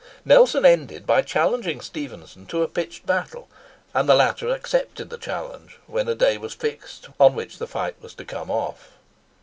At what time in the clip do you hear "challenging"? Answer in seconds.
1.21-1.79